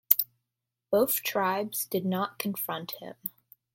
Both 0.89 1.21
tribes 1.21 1.85
did 1.85 2.05
not 2.07 2.39
confront 2.39 2.93
him. 2.93 3.13